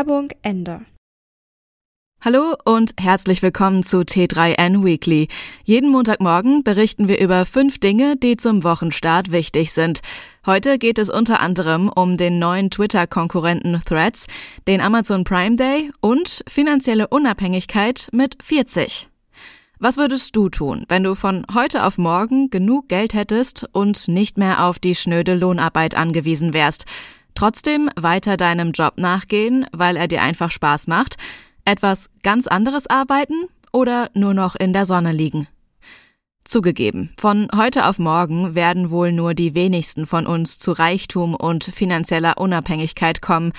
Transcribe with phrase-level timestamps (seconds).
[0.00, 0.80] Werbung Ende.
[2.24, 5.28] Hallo und herzlich willkommen zu T3N Weekly.
[5.64, 10.00] Jeden Montagmorgen berichten wir über fünf Dinge, die zum Wochenstart wichtig sind.
[10.46, 14.26] Heute geht es unter anderem um den neuen Twitter-Konkurrenten Threads,
[14.66, 19.06] den Amazon Prime Day und finanzielle Unabhängigkeit mit 40.
[19.80, 24.38] Was würdest du tun, wenn du von heute auf morgen genug Geld hättest und nicht
[24.38, 26.86] mehr auf die schnöde Lohnarbeit angewiesen wärst?
[27.34, 31.16] Trotzdem weiter deinem Job nachgehen, weil er dir einfach Spaß macht,
[31.64, 35.48] etwas ganz anderes arbeiten oder nur noch in der Sonne liegen?
[36.44, 41.64] Zugegeben, von heute auf morgen werden wohl nur die wenigsten von uns zu Reichtum und
[41.64, 43.52] finanzieller Unabhängigkeit kommen,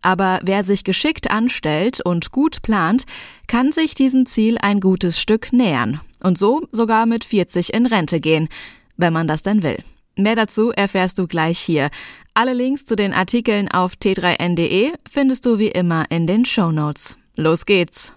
[0.00, 3.04] aber wer sich geschickt anstellt und gut plant,
[3.48, 8.20] kann sich diesem Ziel ein gutes Stück nähern und so sogar mit 40 in Rente
[8.20, 8.48] gehen,
[8.96, 9.78] wenn man das denn will.
[10.18, 11.90] Mehr dazu erfährst du gleich hier.
[12.34, 17.16] Alle Links zu den Artikeln auf t3n.de findest du wie immer in den Show Notes.
[17.36, 18.12] Los geht's!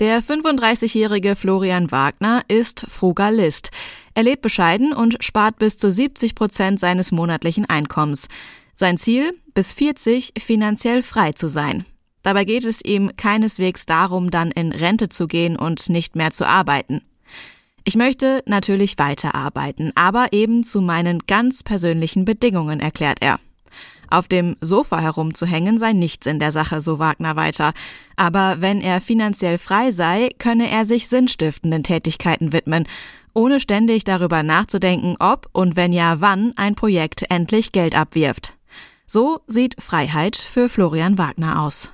[0.00, 3.70] Der 35-jährige Florian Wagner ist Frugalist.
[4.14, 8.26] Er lebt bescheiden und spart bis zu 70 Prozent seines monatlichen Einkommens.
[8.74, 11.84] Sein Ziel, bis 40 finanziell frei zu sein.
[12.22, 16.44] Dabei geht es ihm keineswegs darum, dann in Rente zu gehen und nicht mehr zu
[16.46, 17.02] arbeiten.
[17.84, 23.38] Ich möchte natürlich weiterarbeiten, aber eben zu meinen ganz persönlichen Bedingungen, erklärt er.
[24.10, 27.72] Auf dem Sofa herumzuhängen sei nichts in der Sache, so Wagner weiter.
[28.16, 32.86] Aber wenn er finanziell frei sei, könne er sich sinnstiftenden Tätigkeiten widmen,
[33.34, 38.54] ohne ständig darüber nachzudenken, ob und wenn ja wann ein Projekt endlich Geld abwirft.
[39.06, 41.92] So sieht Freiheit für Florian Wagner aus.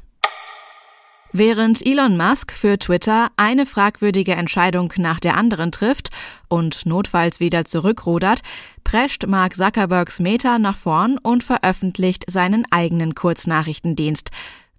[1.36, 6.10] Während Elon Musk für Twitter eine fragwürdige Entscheidung nach der anderen trifft
[6.46, 8.42] und notfalls wieder zurückrudert,
[8.84, 14.30] prescht Mark Zuckerbergs Meta nach vorn und veröffentlicht seinen eigenen Kurznachrichtendienst.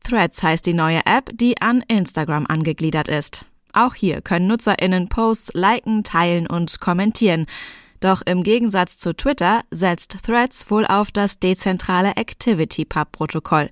[0.06, 3.46] Threads heißt die neue App, die an Instagram angegliedert ist.
[3.74, 7.48] Auch hier können NutzerInnen Posts liken, teilen und kommentieren.
[8.00, 13.72] Doch im Gegensatz zu Twitter setzt Threads wohl auf das dezentrale ActivityPub-Protokoll.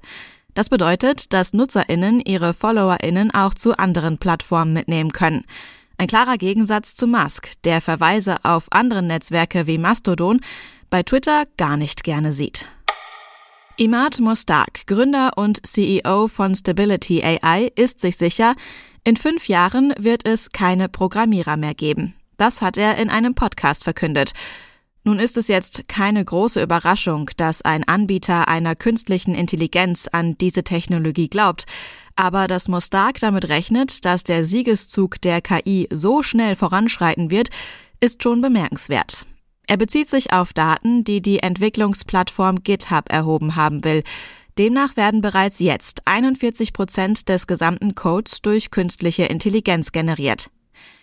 [0.54, 5.46] Das bedeutet, dass NutzerInnen ihre FollowerInnen auch zu anderen Plattformen mitnehmen können.
[5.98, 10.42] Ein klarer Gegensatz zu Musk, der Verweise auf andere Netzwerke wie Mastodon
[10.90, 12.68] bei Twitter gar nicht gerne sieht.
[13.78, 18.56] Imad Mostak, Gründer und CEO von Stability AI, ist sich sicher,
[19.04, 22.14] in fünf Jahren wird es keine Programmierer mehr geben.
[22.38, 24.34] Das hat er in einem Podcast verkündet.
[25.06, 30.64] Nun ist es jetzt keine große Überraschung, dass ein Anbieter einer künstlichen Intelligenz an diese
[30.64, 31.66] Technologie glaubt,
[32.16, 37.50] aber dass Mostark damit rechnet, dass der Siegeszug der KI so schnell voranschreiten wird,
[38.00, 39.26] ist schon bemerkenswert.
[39.68, 44.04] Er bezieht sich auf Daten, die die Entwicklungsplattform GitHub erhoben haben will.
[44.58, 50.50] Demnach werden bereits jetzt 41 Prozent des gesamten Codes durch künstliche Intelligenz generiert.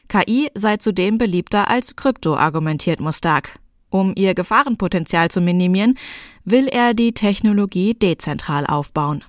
[0.08, 3.58] KI sei zudem beliebter als Krypto, argumentiert Mostark.
[3.90, 5.98] Um ihr Gefahrenpotenzial zu minimieren,
[6.44, 9.24] will er die Technologie dezentral aufbauen.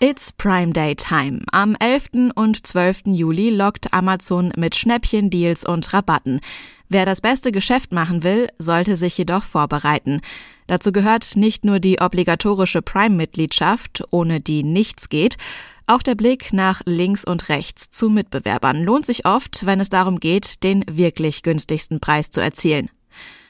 [0.00, 1.42] It's Prime Day Time.
[1.52, 2.34] Am 11.
[2.34, 3.02] und 12.
[3.06, 6.40] Juli lockt Amazon mit Schnäppchen-Deals und Rabatten.
[6.88, 10.20] Wer das beste Geschäft machen will, sollte sich jedoch vorbereiten.
[10.66, 15.36] Dazu gehört nicht nur die obligatorische Prime-Mitgliedschaft, ohne die nichts geht,
[15.86, 20.20] auch der Blick nach links und rechts zu Mitbewerbern lohnt sich oft, wenn es darum
[20.20, 22.88] geht, den wirklich günstigsten Preis zu erzielen.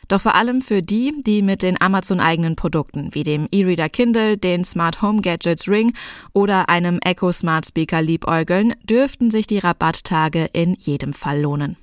[0.09, 4.65] Doch vor allem für die, die mit den Amazon-eigenen Produkten wie dem E-Reader Kindle, den
[4.65, 5.95] Smart Home Gadgets Ring
[6.33, 11.77] oder einem Echo Smart Speaker liebäugeln, dürften sich die Rabatttage in jedem Fall lohnen.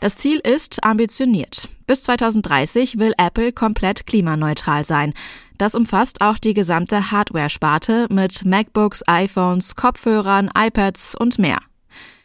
[0.00, 1.68] Das Ziel ist ambitioniert.
[1.86, 5.14] Bis 2030 will Apple komplett klimaneutral sein.
[5.56, 11.58] Das umfasst auch die gesamte Hardware-Sparte mit MacBooks, iPhones, Kopfhörern, iPads und mehr.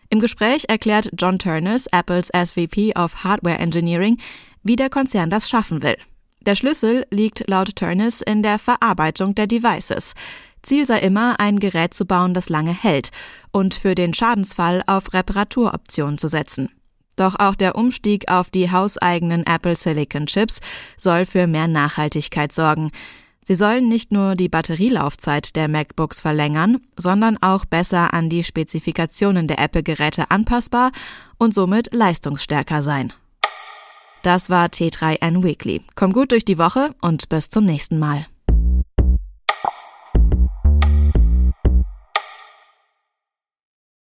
[0.10, 4.18] Im Gespräch erklärt John Turners, Apples SVP of Hardware Engineering,
[4.64, 5.98] wie der Konzern das schaffen will.
[6.42, 10.14] Der Schlüssel liegt laut Turners in der Verarbeitung der Devices.
[10.64, 13.10] Ziel sei immer, ein Gerät zu bauen, das lange hält
[13.52, 16.70] und für den Schadensfall auf Reparaturoptionen zu setzen.
[17.16, 20.60] Doch auch der Umstieg auf die hauseigenen Apple Silicon Chips
[20.98, 22.92] soll für mehr Nachhaltigkeit sorgen.
[23.44, 29.48] Sie sollen nicht nur die Batterielaufzeit der MacBooks verlängern, sondern auch besser an die Spezifikationen
[29.48, 30.92] der Apple-Geräte anpassbar
[31.38, 33.12] und somit leistungsstärker sein.
[34.24, 35.82] Das war T3N Weekly.
[35.96, 38.26] Komm gut durch die Woche und bis zum nächsten Mal.